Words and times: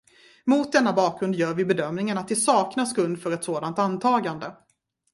Mot 0.45 0.71
denna 0.71 0.93
bakgrund 0.93 1.35
gör 1.35 1.53
vi 1.53 1.65
bedömningen 1.65 2.17
att 2.17 2.27
det 2.27 2.35
saknas 2.35 2.93
grund 2.93 3.21
för 3.21 3.31
ett 3.31 3.43
sådant 3.43 3.79
antagande. 3.79 4.55